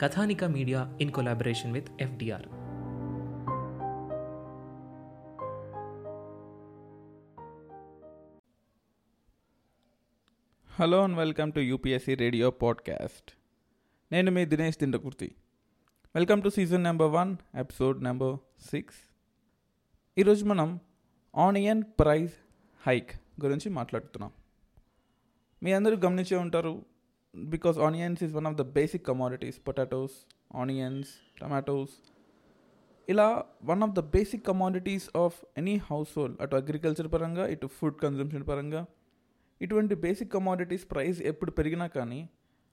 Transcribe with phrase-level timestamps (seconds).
[0.00, 2.46] Kathanika media in collaboration with FDR.
[10.82, 13.32] Hello and welcome to UPSC radio podcast.
[14.12, 15.34] నేను మీ Dinesh Dindakurthi.
[16.14, 18.36] Welcome to season number one episode number
[18.70, 18.96] six.
[20.18, 20.80] ఈరోజు మనం
[21.36, 22.34] onion price
[22.86, 23.10] hike
[23.42, 24.32] గురించి మాట్లాడుతున్నాం.
[25.62, 26.86] మీ అందరూ గమనించే ఉంటారు
[27.34, 30.16] because onions is one of the basic commodities potatoes
[30.54, 31.94] onions tomatoes
[33.08, 33.26] ఇలా
[33.64, 35.76] one of the basic commodities of any
[36.18, 38.82] household అటు agriculture పరంగా ఇటు ఫుడ్ కన్జంప్షన్ పరంగా
[39.60, 42.20] ఇటువంటి బేసిక్ కమాడిటీస్ ప్రైస్ ఎప్పుడు పెరిగినా కానీ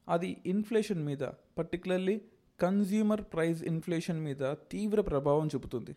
[0.08, 1.24] అది ఇన్ఫ్లేషన్ మీద
[1.58, 2.22] పర్టికులర్లీ
[2.60, 5.96] కన్జ్యూమర్ ప్రైస్ ఇన్ఫ్లేషన్ మీద తీవ్ర ప్రభావం చూపుతుంది.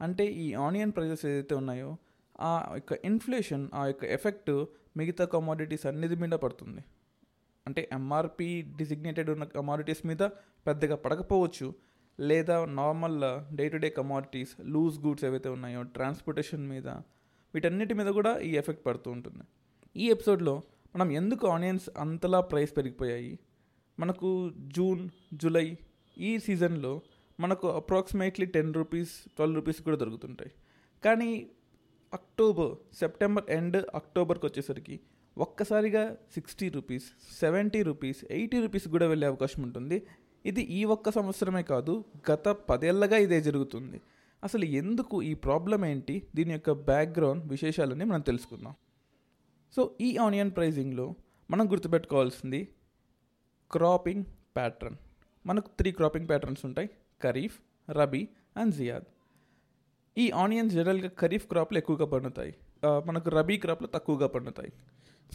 [0.00, 1.96] అంటే ఈ ఆనియన్ ప్రైజెస్ ఏదైతే ఉన్నాయో
[2.40, 4.50] ఆ యొక్క ఇన్ఫ్లేషన్ ఆ యొక్క ఎఫెక్ట్
[4.96, 6.82] మిగతా కమాడిటీస్ అన్నిటి మీద పడుతుంది.
[7.66, 10.22] అంటే ఎంఆర్పి డిసిగ్నేటెడ్ ఉన్న కమాడిటీస్ మీద
[10.66, 11.74] పెద్దగా పడకపోవచ్చు.
[12.20, 16.88] లేదా normal day to day commodities loose goods ఏవైతే ఉన్నాయో ట్రాన్స్పోర్టేషన్ మీద
[17.54, 19.44] వీటన్నిటి మీద కూడా ఈ ఎఫెక్ట్ పడుతూ ఉంటుంది.
[19.96, 20.62] ఈ ఎపిసోడ్లో
[20.96, 23.38] మనం ఎందుకు ఆనియన్స్ అంతలా ప్రైస్ పెరిగిపోయాయి?
[24.00, 25.76] మనకు జూన్ జూలై
[26.18, 27.00] ఈ సీజన్లో
[27.40, 30.50] మనకు approximately ten rupees twelve rupees కూడా దొరుకుతుంటాయి.
[31.04, 31.50] కానీ
[32.14, 35.00] అక్టోబర్ సెప్టెంబర్ ఎండ్ అక్టోబర్కి వచ్చేసరికి
[35.38, 37.04] ఒక్కసారిగా sixty rupees
[37.40, 40.02] seventy rupees eighty rupees కూడా వెళ్ళే అవకాశం ఉంటుంది.
[40.46, 44.00] ఇది ఈ ఒక్క సంవత్సరమే కాదు గత పదేళ్ళగా ఇదే జరుగుతుంది.
[44.44, 46.22] అసలు ఎందుకు ఈ ప్రాబ్లం ఏంటి?
[46.34, 48.74] దీని యొక్క బ్యాక్గ్రౌండ్ విశేషాలని మనం తెలుసుకుందాం.
[49.76, 51.14] సో ఈ ఆనియన్ ప్రైజింగ్లో
[51.50, 52.68] మనం గుర్తుపెట్టుకోవాల్సింది
[53.70, 54.24] క్రాపింగ్
[54.56, 54.96] ప్యాటర్న్.
[55.46, 56.90] మనకు త్రీ క్రాపింగ్ ప్యాటర్న్స్ ఉంటాయి
[57.22, 57.58] ఖరీఫ్
[57.90, 59.04] రబీ అండ్ జియాద్.
[60.18, 62.54] ఈ ఆనియన్స్ జనరల్గా ఖరీఫ్ క్రాప్లు ఎక్కువగా పండుతాయి.
[63.06, 64.72] మనకు రబీ క్రాప్లు తక్కువగా పండుతాయి.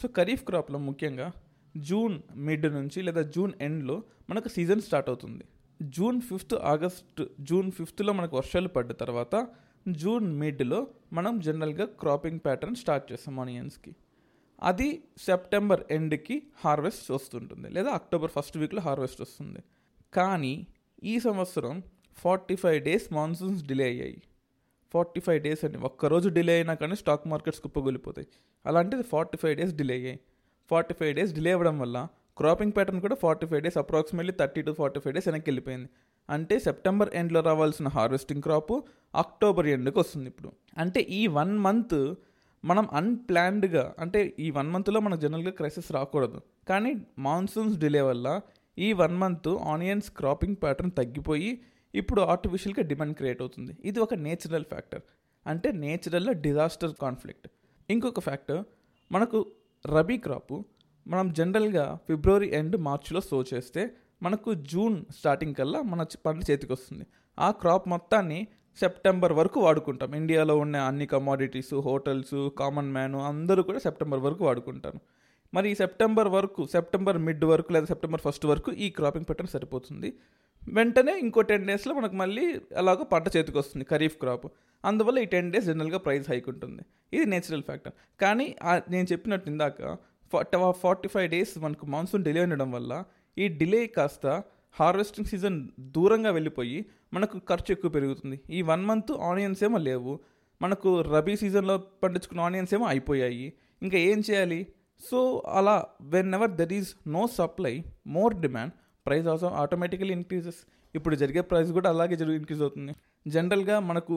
[0.02, 1.32] సో ఖరీఫ్ క్రాప్లో ముఖ్యంగా
[1.76, 5.44] జూన్ మిడ్ నుంచి లేదా జూన్ ఎండ్లో మనకు సీజన్ స్టార్ట్ అవుతుంది.
[5.82, 9.48] జూన్ ఫిఫ్త్ ఆగస్ట్ జూన్ ఫిఫ్త్లో మనకు వర్షాలు పడ్డ తర్వాత
[9.88, 13.94] జూన్ మిడ్లో మనం జనరల్గా క్రాపింగ్ ప్యాటర్న్ స్టార్ట్ చేస్తాం ఆనియన్స్కి.
[14.62, 19.60] అది సెప్టెంబర్ ఎండ్కి హార్వెస్ట్ వస్తుంటుంది లేదా అక్టోబర్ ఫస్ట్ వీక్లో హార్వెస్ట్ వస్తుంది.
[20.14, 20.66] కానీ
[21.04, 21.82] ఈ సంవత్సరం
[22.16, 24.22] forty five days monsoons delay అయ్యాయి.
[24.92, 28.26] ఫార్టీ ఫైవ్ డేస్ అని ఒక్కరోజు డిలే అయినా కానీ స్టాక్ మార్కెట్స్ కుప్పగొలిపోతాయి
[28.70, 30.18] అలాంటిది ఫార్టీ ఫైవ్ డేస్ డిలే అయ్యాయి
[30.70, 31.96] ఫార్టీ ఫైవ్ డేస్ డిలే అవ్వడం వల్ల
[32.40, 35.88] క్రాపింగ్ ప్యాటర్న్ కూడా forty five days approximately thirty to forty five days వెనక్కి వెళ్ళిపోయింది.
[36.28, 38.72] అంటే సెప్టెంబర్ ఎండ్లో రావాల్సిన హార్వెస్టింగ్ క్రాప్
[39.22, 40.50] అక్టోబర్ ఎండ్కి వస్తుంది ఇప్పుడు.
[40.82, 41.98] అంటే ఈ వన్ మంత్
[42.64, 46.38] మనం అన్ప్లాన్డ్గా అంటే ఈ వన్ మంత్లో మనకు జనరల్గా క్రైసిస్ రాకూడదు.
[46.70, 46.92] కానీ
[47.26, 48.28] మాన్సూన్స్ డిలే వల్ల
[48.78, 51.50] ఈ one month onions cropping pattern తగ్గిపోయి
[51.94, 53.72] ఇప్పుడు ఆర్టిఫిషియల్గా డిమాండ్ క్రియేట్ అవుతుంది.
[53.88, 55.04] ఇది ఒక నేచురల్ ఫ్యాక్టర్
[55.46, 57.46] అంటే నేచురల్లో డిజాస్టర్ కాన్ఫ్లిక్ట్
[57.90, 58.64] ఇంకొక ఫ్యాక్టర్
[59.12, 59.38] మనకు
[59.84, 60.64] రబీ క్రాపు
[61.06, 63.82] మనం జనరల్గా ఫిబ్రవరి ఎండ్ మార్చిలో సో చేస్తే
[64.22, 67.06] మనకు జూన్ స్టార్టింగ్ కల్లా మన పంట చేతికి వస్తుంది.
[67.38, 68.48] ఆ క్రాప్ మొత్తాన్ని
[68.78, 70.14] సెప్టెంబర్ వరకు వాడుకుంటాం.
[70.14, 75.00] ఇండియాలో ఉన్న అన్ని కమాడిటీస్ హోటల్స్ కామన్ మ్యాన్ అందరూ కూడా సెప్టెంబర్ వరకు వాడుకుంటాను
[75.54, 80.10] మరి ఈ సెప్టెంబర్ వరకు సెప్టెంబర్ మిడ్ వరకు లేదా సెప్టెంబర్ ఫస్ట్ వరకు ఈ క్రాపింగ్ పెట్టడం సరిపోతుంది.
[80.68, 84.46] వెంటనే ఇంకో టెన్ డేస్లో మనకు మళ్ళీ అలాగో పంట చేతికి వస్తుంది ఖరీఫ్ క్రాప్
[84.84, 86.82] అందువల్ల ఈ టెన్ డేస్ జనరల్గా ప్రైస్ హైక్ ఉంటుంది.
[87.12, 88.56] ఇది నేచురల్ ఫ్యాక్టర్ కానీ
[88.90, 89.96] నేను చెప్పినట్టు ఇందాక
[90.70, 93.04] ఫార్టీ ఫైవ్ డేస్ మనకు మాన్సూన్ డిలే ఉండడం వల్ల
[93.38, 94.42] ఈ డిలే కాస్త
[94.74, 98.40] హార్వెస్టింగ్ సీజన్ దూరంగా వెళ్ళిపోయి మనకు ఖర్చు ఎక్కువ పెరుగుతుంది.
[98.50, 100.20] ఈ వన్ మంత్ ఆనియన్స్ ఏమో లేవు.
[100.62, 103.52] మనకు రబీ సీజన్లో పండించుకున్న ఆనియన్స్ ఏమో అయిపోయాయి.
[103.82, 104.66] ఇంకా ఏం చేయాలి?
[105.10, 105.86] సో అలా
[106.34, 108.72] whenever there is no supply more demand
[109.06, 110.60] price also automatically increases
[110.94, 112.92] ఇప్పుడు జరిగే ప్రైస్ కూడా అలాగే జరుగు ఇంక్రీజ్ అవుతుంది.
[113.26, 114.16] జనరల్గా మనకు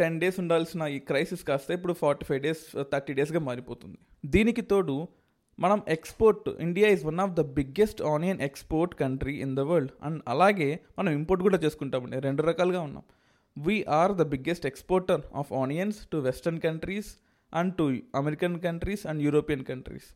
[0.00, 3.98] టెన్ డేస్ ఉండాల్సిన ఈ క్రైసిస్ కాస్త ఇప్పుడు ఫార్టీ ఫైవ్ డేస్ థర్టీ డేస్గా మారిపోతుంది.
[4.34, 4.96] దీనికి తోడు
[5.58, 10.20] మనం export India is one of the biggest onion export country in the world and
[10.32, 10.68] అలాగే
[10.98, 13.04] మనం ఇంపోర్ట్ కూడా చేసుకుంటామండి రెండు రకాలుగా ఉన్నాం.
[13.56, 17.10] We're the biggest exporter of onions to western countries
[17.52, 17.84] and to
[18.20, 20.08] American countries and European countries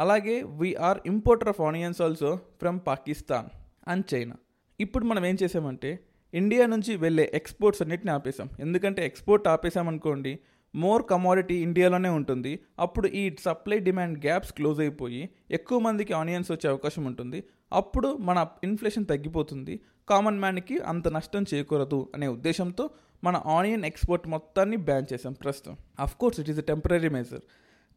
[0.00, 3.48] అలాగే we're importer of onions also from Pakistan
[3.88, 4.36] and China
[4.80, 5.90] ఇప్పుడు మనం ఏం చేసామంటే
[6.34, 10.38] ఇండియా నుంచి వెళ్ళే ఎక్స్పోర్ట్స్ అన్నిటిని ఆపేసాం ఎందుకంటే ఎక్స్పోర్ట్ ఆపేసామనుకోండి
[10.74, 12.60] మోర్ కమోడిటీ ఇండియాలోనే ఉంటుంది.
[12.78, 17.44] అప్పుడు ఈ సప్లై డిమాండ్ గ్యాప్స్ క్లోజ్ అయిపోయి ఎక్కువ మందికి ఆనియన్స్ వచ్చే అవకాశం ఉంటుంది.
[17.72, 19.80] అప్పుడు మన ఇన్ఫ్లేషన్ తగ్గిపోతుంది.
[20.08, 22.90] కామన్ మ్యాన్కి అంత నష్టం చేయకూడదు అనే ఉద్దేశంతో
[23.24, 25.76] మన ఆనియన్ ఎక్స్పోర్ట్ మొత్తాన్ని బ్యాన్ చేసాం ప్రస్తుతం.
[26.00, 27.44] Of course it is a temporary measure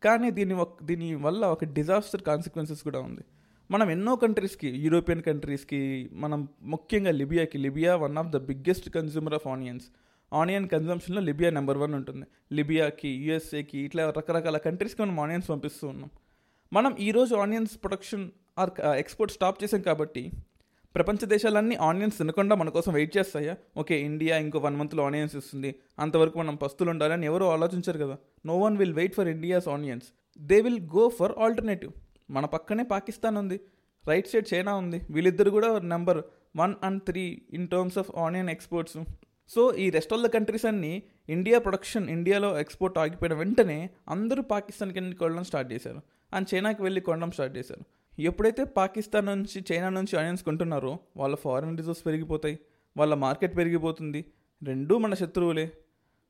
[0.03, 3.23] కానీ దీని ఒక దీని వల్ల ఒక డిజాస్టర్ కాన్సిక్వెన్సెస్ కూడా ఉంది.
[3.71, 9.47] మనం ఎన్నో కంట్రీస్కి యూరోపియన్ కంట్రీస్కి మనం ముఖ్యంగా లిబియాకి Libya one of the biggest consumer of
[9.47, 9.85] onions
[10.33, 12.25] onion కన్జంప్షన్లో Libya number one ఉంటుంది.
[12.53, 16.09] లిబియాకి యూఎస్ఏకి ఇట్లా రకరకాల కంట్రీస్కి మనం ఆనియన్స్ పంపిస్తూ ఉన్నాం.
[16.73, 20.23] మనం ఈరోజు onions production or export stop చేసాం కాబట్టి
[20.95, 23.57] ప్రపంచ దేశాలన్నీ ఆనియన్స్ తినకుండా మన కోసం వెయిట్ చేస్తాయా?
[23.77, 25.75] ఓకే ఇండియా ఇంకో వన్ మంత్లో ఆనియన్స్ ఇస్తుంది.
[25.99, 28.17] అంతవరకు మనం పస్తులు ఉండాలని ఎవరు ఆలోచించారు కదా.
[28.45, 30.07] No one will wait for India's onions.
[30.39, 31.91] They will go for alternative.
[32.29, 33.59] మన పక్కనే పాకిస్తాన్ ఉంది.
[34.07, 35.01] రైట్ సైడ్ చైనా ఉంది.
[35.09, 36.23] వీళ్ళిద్దరు కూడా number
[36.55, 38.97] one and three in terms of onion exports.
[39.49, 44.99] So ఈ రెస్ట్ ఆఫ్ ద కంట్రీస్ అన్నీ ఇండియా ప్రొడక్షన్ ఇండియాలో export ఆగిపోయిన వెంటనే అందరూ పాకిస్తాన్కి
[44.99, 46.01] వెళ్ళి కొనడం స్టార్ట్ చేశారు.
[46.33, 48.02] అండ్ చైనాకి వెళ్ళి కొనడం స్టార్ట్ చేశారు.
[48.19, 52.59] ఎప్పుడైతే పాకిస్తాన్ నుంచి చైనా నుంచి ఆనియన్స్ కొంటున్నారో వాళ్ళ ఫారెన్ రిజర్వ్స్ పెరిగిపోతాయి
[52.97, 54.25] వాళ్ళ మార్కెట్ పెరిగిపోతుంది.
[54.63, 55.71] రెండూ మన శత్రువులే.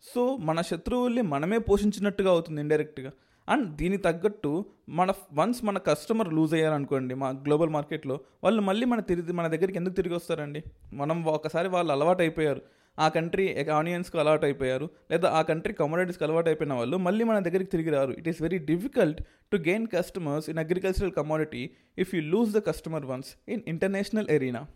[0.03, 3.11] సో మన శత్రువుల్ని మనమే పోషించినట్టుగా అవుతుంది ఇండైరెక్ట్గా
[3.49, 8.99] అండ్ దీనికి తగ్గట్టు మన వన్స్ మన కస్టమర్ లూజ్ అయ్యారనుకోండి మా గ్లోబల్ మార్కెట్లో వాళ్ళు మళ్ళీ మన
[8.99, 10.63] తిరిగి మన దగ్గరికి ఎందుకు తిరిగి వస్తారండి?
[10.93, 12.61] మనం ఒకసారి వాళ్ళు అలవాటు అయిపోయారు
[12.99, 14.89] ఆ కంట్రీ ఆనియన్స్కి అలవాటు అయిపోయారు.
[15.11, 18.11] లేదా ఆ కంట్రీ కమోడిటీస్కి అలవాటు అయిపోయిన వాళ్ళు మళ్ళీ మన దగ్గరికి తిరిగి రారు.
[18.11, 23.05] It is very difficult to gain customers in agricultural commodity if you lose the customer
[23.05, 24.67] once in international arena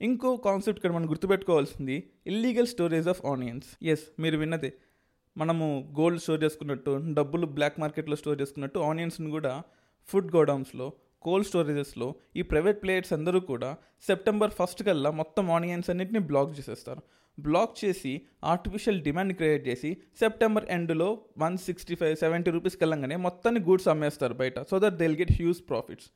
[0.00, 4.72] ఇంకో కాన్సెప్ట్ ఇక్కడ మనం గుర్తుపెట్టుకోవాల్సింది illegal storage of onions yes మీరు విన్నదే.
[5.36, 5.66] మనము
[6.00, 9.62] గోల్డ్ స్టోర్ చేసుకున్నట్టు డబ్బులు బ్లాక్ మార్కెట్లో స్టోర్ చేసుకున్నట్టు ఆనియన్స్ని కూడా
[10.08, 10.92] ఫుడ్ గోడౌన్స్లో
[11.22, 17.02] కోల్డ్ స్టోరేజెస్లో ఈ ప్రైవేట్ ప్లేయర్స్ అందరూ కూడా సెప్టెంబర్ ఫస్ట్ కల్లా మొత్తం ఆనియన్స్ అన్నిటిని బ్లాక్ చేసేస్తారు.
[17.38, 18.12] బ్లాక్ చేసి
[18.52, 19.90] ఆర్టిఫిషియల్ డిమాండ్ క్రియేట్ చేసి
[20.20, 21.08] సెప్టెంబర్ ఎండ్లో
[21.44, 24.58] వన్ సిక్స్టీ ఫైవ్ సెవెంటీ రూపీస్కి వెళ్ళంగానే మొత్తాన్ని గూడ్స్ అమ్మేస్తారు బయట.
[24.70, 26.08] So that they'll get huge profits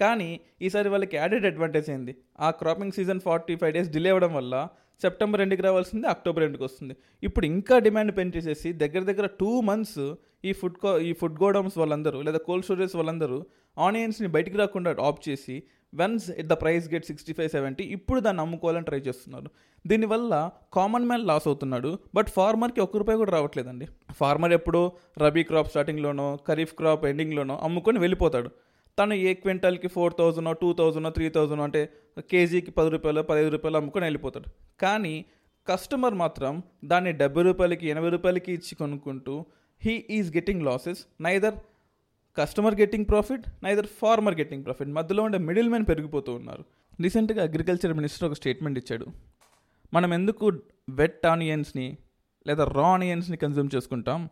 [0.00, 0.30] కానీ
[0.66, 2.14] ఈసారి వాళ్ళకి యాడెడ్ అడ్వాంటేజ్ ఏంది?
[2.40, 4.54] ఆ cropping season forty five days delay అవ్వడం వల్ల
[5.02, 6.94] సెప్టెంబర్ ఎండ్కి రావాల్సింది అక్టోబర్ ఎండ్కి వస్తుంది.
[7.22, 10.00] ఇప్పుడు ఇంకా డిమాండ్ పెంచేసేసి దగ్గర దగ్గర టూ మంత్స్
[10.44, 13.38] ఈ ఫుడ్ కో ఈ ఫుడ్ గోడౌన్స్ వాళ్ళందరూ లేదా కోల్డ్ స్టోరేజ్ వాళ్ళందరూ
[13.76, 15.56] ఆనియన్స్ని బయటికి రాకుండా ఆప్ చేసి
[15.94, 19.50] when the price get sixty five seventy ఇప్పుడు దాన్ని అమ్ముకోవాలని ట్రై చేస్తున్నారు.
[19.86, 21.98] దీనివల్ల కామన్ మ్యాన్ లాస్ అవుతున్నాడు.
[22.14, 23.86] బట్ ఫార్మర్కి ఒక్క రూపాయి కూడా రావట్లేదండి.
[24.12, 28.50] ఫార్మర్ ఎప్పుడో రబీ క్రాప్ స్టార్టింగ్లోనో ఖరీఫ్ క్రాప్ ఎండింగ్లోనో అమ్ముకొని వెళ్ళిపోతాడు.
[28.98, 31.88] తను ఏ క్వింటల్కి four thousand two thousand three thousand అంటే
[32.18, 34.50] కేజీకి పది రూపాయలు పదిహేను రూపాయలు అమ్ముకొని వెళ్ళిపోతాడు.
[34.80, 35.24] కానీ
[35.68, 39.44] కస్టమర్ మాత్రం దాన్ని డెబ్బై రూపాయలకి ఎనభై రూపాయలకి ఇచ్చి కొనుక్కుంటూ
[39.82, 41.54] he is getting losses neither
[42.38, 44.88] customer getting profit neither farmer getting profit.
[44.88, 46.64] మధ్యలో ఉండే మిడిల్ మ్యాన్ పెరిగిపోతూ ఉన్నారు.
[47.00, 49.06] రీసెంట్గా అగ్రికల్చర్ మినిస్టర్ ఒక స్టేట్మెంట్ ఇచ్చాడు.
[49.94, 50.52] మనం ఎందుకు
[50.88, 51.96] వెట్ ఆనియన్స్ని
[52.46, 54.28] లేదా రా ఆనియన్స్ని కన్జ్యూమ్ చేసుకుంటాం?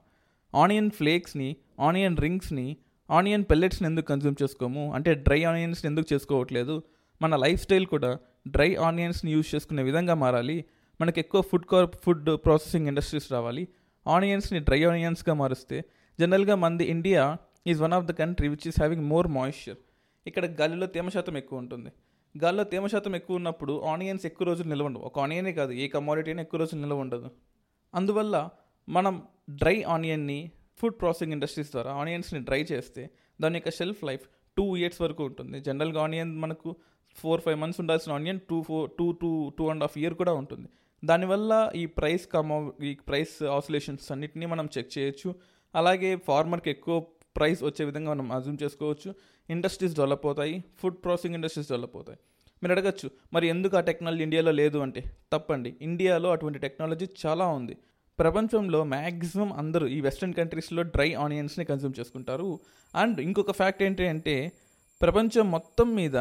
[0.55, 2.77] ఆనియన్ ఫ్లేక్స్ని ఆనియన్ రింగ్స్ని
[3.11, 4.95] ఆనియన్ పెల్లెట్స్ని ఎందుకు కన్జ్యూమ్ చేసుకోము?
[4.95, 6.83] అంటే డ్రై ఆనియన్స్ని ఎందుకు చేసుకోవట్లేదు?
[7.23, 8.19] మన లైఫ్ స్టైల్ కూడా
[8.49, 10.65] డ్రై ఆనియన్స్ని యూజ్ చేసుకునే విధంగా మారాలి.
[11.01, 13.69] మనకు ఎక్కువ food car food processing industries రావాలి.
[14.07, 15.85] ఆనియన్స్ని డ్రై ఆనియన్స్గా మారిస్తే
[16.21, 19.77] జనరల్గా మంది India is one of the country which is having more moisture.
[20.27, 21.91] ఇక్కడ గాలిలో తేమ శాతం ఎక్కువ ఉంటుంది.
[22.39, 25.05] గాలిలో తేమ శాతం ఎక్కువ ఉన్నప్పుడు ఆనియన్స్ ఎక్కువ రోజులు నిల్వ ఉండవు.
[25.05, 27.31] ఒక ఆనియనే కాదు ఏ కమోడిటీ అయినా ఎక్కువ రోజులు నిల్వ ఉండదు.
[27.95, 28.49] అందువల్ల
[28.89, 34.77] మనం డ్రై ఆనియన్ని ఫుడ్ ప్రాసెసింగ్ ఇండస్ట్రీస్ ద్వారా ఆనియన్స్ని డ్రై చేస్తే దాని యొక్క షెల్ఫ్ లైఫ్ టూ
[34.77, 35.61] ఇయర్స్ వరకు ఉంటుంది.
[35.61, 36.77] జనరల్గా ఆనియన్ మనకు
[37.17, 40.69] ఫోర్ ఫైవ్ మంత్స్ ఉండాల్సిన onion two four two two two and half year కూడా ఉంటుంది.
[41.05, 45.35] దానివల్ల ఈ ప్రైస్ కమో ఈ ప్రైస్ ఆసిలేషన్స్ అన్నిటినీ మనం చెక్ చేయొచ్చు.
[45.75, 49.15] అలాగే ఫార్మర్కి ఎక్కువ ప్రైస్ వచ్చే విధంగా మనం అజ్యూమ్ చేసుకోవచ్చు.
[49.51, 50.65] ఇండస్ట్రీస్ డెవలప్ అవుతాయి.
[50.79, 52.19] ఫుడ్ ప్రాసెసింగ్ ఇండస్ట్రీస్ డెవలప్ అవుతాయి.
[52.63, 55.75] మీరు అడగచ్చు మరి ఎందుకు ఆ టెక్నాలజీ ఇండియాలో లేదు అంటే తప్పండి.
[55.83, 57.77] ఇండియాలో అటువంటి టెక్నాలజీ చాలా ఉంది.
[58.19, 62.59] ప్రపంచంలో మ్యాక్సిమం అందరూ ఈ వెస్ట్రన్ కంట్రీస్లో డ్రై ఆనియన్స్ని కన్జ్యూమ్ చేసుకుంటారు.
[62.95, 64.53] అండ్ ఇంకొక ఫ్యాక్ట్ ఏంటి అంటే
[65.03, 66.17] ప్రపంచం మొత్తం మీద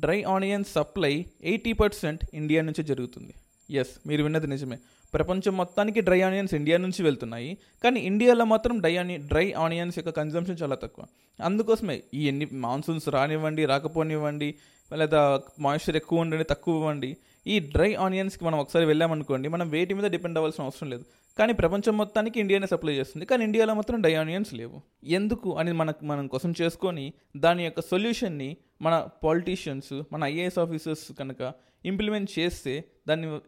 [0.00, 3.34] dry onion supply eighty percent India నుంచే జరుగుతుంది.
[3.70, 4.78] ఎస్ మీరు విన్నది నిజమే.
[5.14, 7.58] ప్రపంచం మొత్తానికి డ్రై ఆనియన్స్ ఇండియా నుంచి వెళ్తున్నాయి.
[7.84, 11.04] కానీ ఇండియాలో మాత్రం డ్రై ఆని డ్రై ఆనియన్స్ యొక్క కన్జంప్షన్ చాలా తక్కువ.
[11.40, 14.54] అందుకోసమే ఈ ఎన్ని మాన్సూన్స్ రానివ్వండి రాకపోనివ్వండి
[14.96, 17.16] లేదా మాయిశ్చర్ ఎక్కువ ఉండండి తక్కువ ఇవ్వండి
[17.46, 21.04] ఈ డ్రై ఆనియన్స్కి మనం ఒకసారి వెళ్ళామనుకోండి మనం వేటి మీద డిపెండ్ అవ్వాల్సిన అవసరం లేదు.
[21.38, 23.26] కానీ ప్రపంచం మొత్తానికి ఇండియానే సప్లై చేస్తుంది.
[23.26, 24.80] కానీ ఇండియాలో మాత్రం డ్రై ఆనియన్స్ లేవు.
[25.04, 31.52] ఎందుకు అని మనకు మనం కోసం చేసుకొని దాని యొక్క సొల్యూషన్ని మన పాలిటీషియన్స్ మన ఐఏఎస్ ఆఫీసర్స్ కనుక
[31.84, 33.38] ఇంప్లిమెంట్ చేస్తే దాని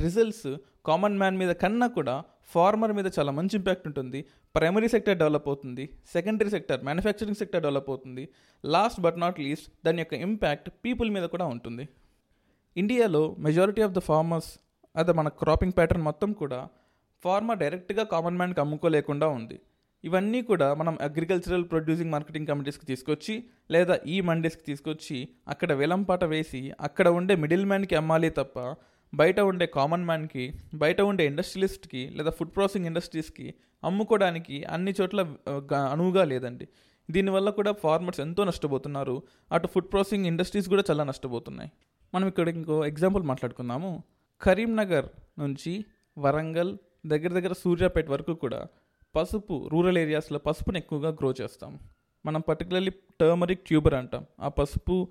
[0.00, 2.14] రిజల్ట్స్ కామన్ మ్యాన్ మీద కన్నా కూడా
[2.52, 4.20] ఫార్మర్ మీద చాలా మంచి ఇంపాక్ట్ ఉంటుంది.
[4.56, 5.84] ప్రైమరీ సెక్టర్ డెవలప్ అవుతుంది.
[6.12, 8.28] Secondary sector manufacturing sector develop అవుతుంది.
[8.64, 11.88] లాస్ట్ బట్ నాట్ లీస్ట్ దాని యొక్క ఇంపాక్ట్ పీపుల్ మీద కూడా ఉంటుంది.
[12.76, 14.50] ఇండియాలో మెజారిటీ ఆఫ్ ద ఫార్మర్స్
[14.96, 16.60] అదే మన క్రాపింగ్ ప్యాటర్న్ మొత్తం కూడా
[17.24, 19.58] ఫార్మర్ డైరెక్ట్గా కామన్ మ్యాన్కి అమ్ముకోలేకుండా ఉంది.
[20.04, 23.34] ఇవన్నీ కూడా మనం అగ్రికల్చరల్ ప్రొడ్యూసింగ్ మార్కెటింగ్ కమిటీస్కి తీసుకొచ్చి
[23.70, 28.58] లేదా ఈ మండీస్కి తీసుకొచ్చి అక్కడ వేలంపాట వేసి అక్కడ ఉండే మిడిల్ మ్యాన్కి అమ్మాలి తప్ప
[29.14, 33.54] బయట ఉండే కామన్ మ్యాన్కి బయట ఉండే ఇండస్ట్రియలిస్ట్కి లేదా ఫుడ్ ప్రాసెసింగ్ ఇండస్ట్రీస్కి
[33.84, 35.20] అమ్ముకోవడానికి అన్ని చోట్ల
[35.92, 36.68] అనువుగా లేదండి.
[37.10, 39.22] దీనివల్ల కూడా ఫార్మర్స్ ఎంతో నష్టపోతున్నారు.
[39.52, 41.70] అటు ఫుడ్ ప్రాసెసింగ్ ఇండస్ట్రీస్ కూడా చాలా నష్టపోతున్నాయి.
[42.14, 44.02] మనం ఇక్కడ ఇంకో ఎగ్జాంపుల్ మాట్లాడుకుందాము.
[44.42, 45.06] కరీంనగర్
[45.38, 45.84] నుంచి
[46.18, 46.76] వరంగల్
[47.06, 48.66] దగ్గర దగ్గర సూర్యాపేట వరకు కూడా
[49.16, 51.78] పసుపు రూరల్ ఏరియాస్లో పసుపుని ఎక్కువగా గ్రో చేస్తాం.
[52.26, 54.26] మనం పర్టికులర్లీ టర్మరిక్ ట్యూబర్ అంటాం.
[54.40, 55.08] ఆ పసుపు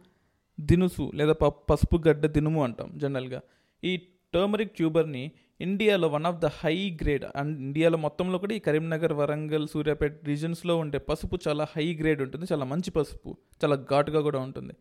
[0.59, 3.41] దినుసు లేదా ప పసుపు గడ్డ దినుము అంటాం జనరల్గా
[3.83, 3.91] ఈ
[4.33, 5.23] టర్మరిక్ ట్యూబర్ని
[5.59, 10.77] ఇండియాలో one of the high grade and ఇండియాలో మొత్తంలో కూడా ఈ కరీంనగర్ వరంగల్ సూర్యాపేట రీజన్స్లో
[10.77, 12.45] ఉండే పసుపు చాలా హై గ్రేడ్ ఉంటుంది.
[12.51, 13.31] చాలా మంచి పసుపు
[13.63, 14.73] చాలా ఘాటుగా కూడా ఉంటుంది.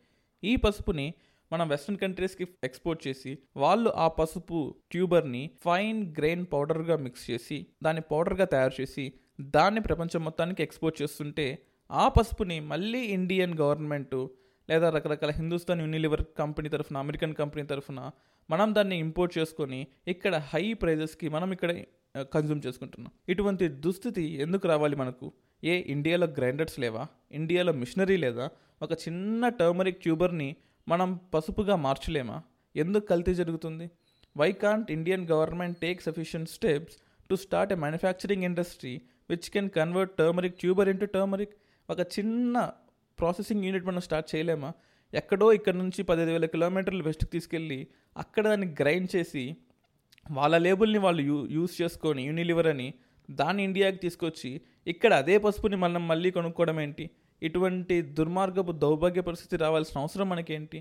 [0.42, 1.07] ఈ పసుపుని
[1.52, 4.59] మనం వెస్ట్రన్ కంట్రీస్కి ఎక్స్పోర్ట్ చేసి వాళ్ళు ఆ పసుపు
[4.90, 9.04] ట్యూబర్ని ఫైన్ గ్రెయిన్ పౌడర్గా మిక్స్ చేసి దాన్ని పౌడర్గా తయారు చేసి
[9.40, 11.47] దాన్ని ప్రపంచం మొత్తానికి ఎక్స్పోర్ట్ చేస్తుంటే
[11.90, 14.16] ఆ పసుపుని మళ్ళీ ఇండియన్ గవర్నమెంట్
[14.70, 18.00] లేదా రకరకాల హిందుస్థాన్ యూనిలివర్ కంపెనీ తరఫున అమెరికన్ కంపెనీ తరఫున
[18.50, 21.72] మనం దాన్ని ఇంపోర్ట్ చేసుకొని ఇక్కడ హై ప్రైజెస్కి మనం ఇక్కడ
[22.34, 23.12] కన్జ్యూమ్ చేసుకుంటున్నాం.
[23.28, 25.26] ఇటువంటి దుస్థితి ఎందుకు రావాలి మనకు?
[25.64, 27.02] ఏ ఇండియాలో గ్రైండర్స్ లేవా?
[27.32, 28.46] ఇండియాలో మిషనరీ లేదా?
[28.82, 30.56] ఒక చిన్న టర్మరిక్ ట్యూబర్ని
[30.88, 32.42] మనం పసుపుగా మార్చలేమా?
[32.74, 33.86] ఎందుకు కల్తీ జరుగుతుంది?
[34.36, 36.96] Why can't Indian government take sufficient steps
[37.30, 38.94] to start a manufacturing industry
[39.30, 41.54] which can convert turmeric tuber into turmeric
[41.88, 42.56] ఒక చిన్న
[43.20, 44.70] ప్రాసెసింగ్ యూనిట్ మనం స్టార్ట్ చేయలేమా?
[45.14, 47.78] ఎక్కడో ఇక్కడ నుంచి పదిహేను వేల కిలోమీటర్లు వెస్ట్కి తీసుకెళ్ళి
[48.16, 49.44] అక్కడ దాన్ని గ్రైండ్ చేసి
[50.30, 52.88] వాళ్ళ లేబుల్ని వాళ్ళు యూ యూస్ చేసుకొని యూనిలివర్ అని
[53.30, 57.10] దాన్ని ఇండియాకి తీసుకొచ్చి ఇక్కడ అదే పసుపుని మనం మళ్ళీ కొనుక్కోవడం ఏంటి?
[57.42, 60.78] ఇటువంటి దుర్మార్గపు దౌర్భాగ్య పరిస్థితి రావాల్సిన అవసరం మనకేంటి?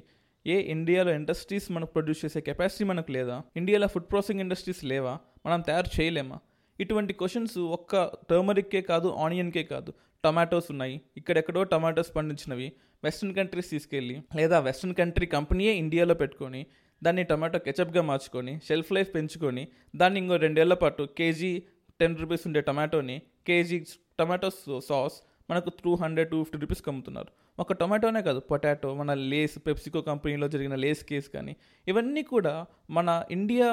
[0.47, 3.41] ఏ ఇండియాలో ఇండస్ట్రీస్ మనకు ప్రొడ్యూస్ చేసే కెపాసిటీ మనకు లేదా?
[3.55, 5.13] ఇండియాలో ఫుడ్ ప్రాసెసింగ్ ఇండస్ట్రీస్ లేవా?
[5.45, 6.39] మనం తయారు చేయలేమా?
[6.79, 9.93] ఇటువంటి క్వశ్చన్స్ ఒక్క టర్మరిక్కే కాదు ఆనియన్కే కాదు.
[10.23, 10.95] టమాటోస్ ఉన్నాయి.
[11.19, 12.67] ఇక్కడెక్కడో టొమాటోస్ పండించినవి.
[13.03, 16.61] వెస్ట్రన్ కంట్రీస్ తీసుకెళ్ళి లేదా వెస్ట్రన్ కంట్రీ కంపెనీయే ఇండియాలో పెట్టుకొని
[17.01, 19.63] దాన్ని టొమాటో కెచప్గా మార్చుకొని షెల్ఫ్ లైఫ్ పెంచుకొని
[19.95, 21.51] దాన్ని ఇంకో రెండేళ్ళ పాటు కేజీ
[21.99, 23.15] టెన్ రూపీస్ ఉండే టమాటోని
[23.47, 23.77] కేజీ
[24.19, 24.49] టమాటో
[24.89, 25.17] సాస్
[25.49, 27.29] మనకు టూ హండ్రెడ్ టూ ఫిఫ్టీ రూపీస్కి అమ్ముతున్నారు.
[27.59, 31.53] ఒక టొమాటోనే కాదు పొటాటో మన లేస్ పెప్సికో కంపెనీలో జరిగిన లేస్ కేస్ కానీ
[31.87, 32.53] ఇవన్నీ కూడా
[32.97, 33.69] మన ఇండియా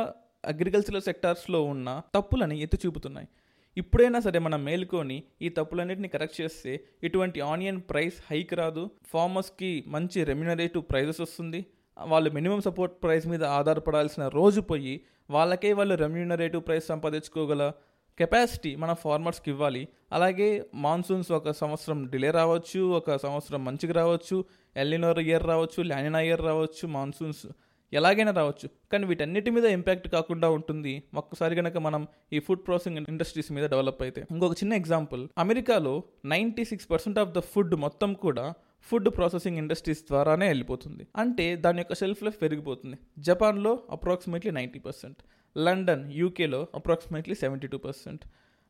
[0.53, 3.29] అగ్రికల్చరల్ సెక్టార్స్లో ఉన్న తప్పులని ఎత్తి చూపుతున్నాయి.
[3.76, 6.73] ఇప్పుడైనా సరే మనం మేలుకొని ఈ తప్పులన్నింటిని కరెక్ట్ చేస్తే
[7.04, 8.90] ఇటువంటి ఆనియన్ ప్రైస్ హైక్ రాదు.
[9.12, 11.61] ఫార్మర్స్కి మంచి రెమ్యునరేటివ్ ప్రైజెస్ వస్తుంది.
[11.97, 14.95] వాళ్ళు మినిమం సపోర్ట్ ప్రైస్ మీద ఆధారపడాల్సిన రోజు పోయి
[15.30, 17.73] వాళ్ళకే వాళ్ళు రెమ్యూనరేటివ్ ప్రైస్ సంపాదించుకోగల
[18.18, 19.83] కెపాసిటీ మన ఫార్మర్స్కి ఇవ్వాలి.
[20.12, 24.37] అలాగే మాన్సూన్స్ ఒక సంవత్సరం డిలే రావచ్చు ఒక సంవత్సరం మంచిగా రావచ్చు
[24.76, 27.47] ఎల్లినోర్ ఇయర్ రావచ్చు లానినా ఇయర్ రావచ్చు మాన్సూన్స్
[27.93, 28.69] ఎలాగైనా రావచ్చు.
[28.93, 31.02] కానీ వీటన్నిటి మీద ఇంపాక్ట్ కాకుండా ఉంటుంది.
[31.14, 34.26] ఒక్కసారి కనుక మనం ఈ ఫుడ్ ప్రాసెసింగ్ ఇండస్ట్రీస్ మీద డెవలప్ అయితే.
[34.31, 35.28] ఇంకొక చిన్న ఎగ్జాంపుల్.
[35.38, 41.07] అమెరికాలో ninety six percent of the food మొత్తం కూడా ఫుడ్ ప్రాసెసింగ్ ఇండస్ట్రీస్ ద్వారానే వెళ్ళిపోతుంది.
[41.16, 42.97] అంటే దాని యొక్క షెల్ఫ్ లైఫ్ పెరిగిపోతుంది.
[43.19, 45.16] జపాన్లో అప్రాక్సిమేట్లీ నైంటీ పర్సెంట్.
[45.59, 48.23] లండన్ యూకేలో approximately seventy two percent.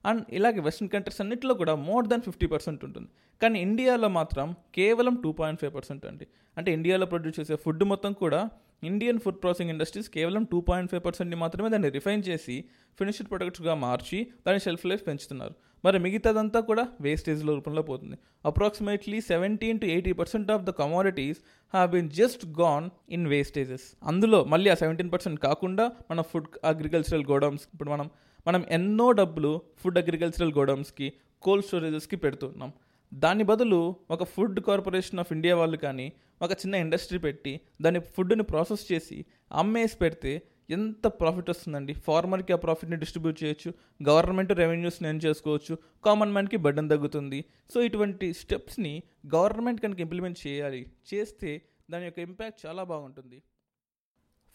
[0.06, 3.08] And ఇలాగే వెస్ట్రన్ కంట్రీస్ అన్నింటిలో కూడా మోర్ దాన్ ఫిఫ్టీ పర్సెంట్ ఉంటుంది.
[3.42, 6.26] కానీ ఇండియాలో మాత్రం కేవలం టూ పాయింట్ ఫైవ్ పర్సెంట్ అండి.
[6.56, 8.50] అంటే ఇండియాలో ప్రొడ్యూస్ చేసే ఫుడ్ మొత్తం కూడా
[8.82, 12.64] ఇండియన్ ఫుడ్ ప్రాసెసింగ్ ఇండస్ట్రీస్ కేవలం టూ పాయింట్ ఫైవ్ పర్సెంట్ని మాత్రమే దాన్ని రిఫైన్ చేసి
[12.98, 15.54] ఫినిష్డ్ ప్రొడక్ట్స్గా మార్చి దాని షెల్ఫ్ లైఫ్ పెంచుతున్నారు.
[15.84, 18.18] మరి మిగతాదంతా కూడా వేస్టేజ్ల రూపంలో పోతుంది.
[18.44, 21.38] Approximately seventeen to eighty percent of the commodities
[21.74, 27.24] have been just gone in wastages అందులో మళ్ళీ ఆ సెవెంటీన్ పర్సెంట్ కాకుండా మన ఫుడ్ అగ్రికల్చరల్
[27.24, 28.10] గోడౌన్స్ ఇప్పుడు మనం
[28.46, 32.72] మనం ఎన్నో డబ్బులు ఫుడ్ అగ్రికల్చరల్ గోడౌన్స్కి కోల్డ్ స్టోరేజెస్కి పెడుతున్నాం.
[33.14, 38.42] దాని బదులు ఒక ఫుడ్ కార్పొరేషన్ ఆఫ్ ఇండియా వాళ్ళు కానీ ఒక చిన్న ఇండస్ట్రీ పెట్టి దాని ఫుడ్ని
[38.42, 41.92] ప్రాసెస్ చేసి అమ్మేసి పెడితే ఎంత ప్రాఫిట్ వస్తుందండి?
[41.92, 43.74] ఫార్మర్కి ఆ ప్రాఫిట్ని డిస్ట్రిబ్యూట్ చేయొచ్చు
[44.08, 47.44] గవర్నమెంట్ రెవెన్యూస్ని ఎన్ చేసుకోవచ్చు కామన్ మ్యాన్కి బడ్డన్ తగ్గుతుంది.
[47.74, 49.02] సో ఇటువంటి స్టెప్స్ని
[49.34, 53.42] గవర్నమెంట్ కనుక ఇంప్లిమెంట్ చేయాలి చేస్తే దాని యొక్క ఇంపాక్ట్ చాలా బాగుంటుంది.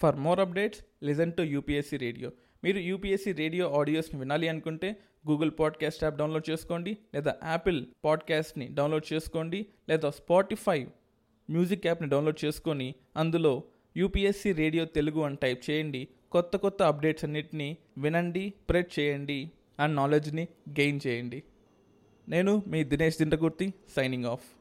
[0.02, 2.32] For more updates listen to UPSC radio.
[2.64, 4.90] మీరు యూపీఎస్సీ రేడియో ఆడియోస్ని వినాలి అనుకుంటే
[5.28, 10.84] గూగుల్ పాడ్కాస్ట్ యాప్ డౌన్లోడ్ చేసుకోండి లేదా యాపిల్ పాడ్కాస్ట్ని డౌన్లోడ్ చేసుకోండి లేదా స్పాటిఫై
[11.50, 13.64] మ్యూజిక్ యాప్ని డౌన్లోడ్ చేసుకొని అందులో
[13.98, 16.08] యూపీఎస్సీ రేడియో తెలుగు అని టైప్ చేయండి.
[16.32, 21.44] కొత్త కొత్త అప్డేట్స్ అన్నిటినీ వినండి స్ప్రెడ్ చేయండి అండ్ నాలెడ్జ్ని గెయిన్ చేయండి.
[22.30, 24.61] నేను మీ దినేష్ దింటకుర్తి సైనింగ్ ఆఫ్.